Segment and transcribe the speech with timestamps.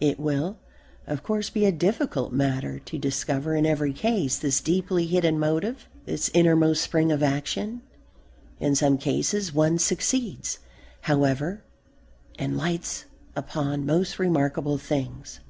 [0.00, 0.58] It will,
[1.06, 5.88] of course, be a difficult matter to discover in every case this deeply hidden motive,
[6.04, 7.80] this innermost spring of action.
[8.60, 10.58] In some cases one succeeds,
[11.00, 11.64] however,
[12.38, 15.40] and lights upon most remarkable things.